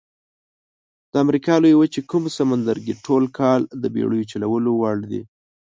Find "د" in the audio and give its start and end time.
1.11-1.13, 3.81-3.83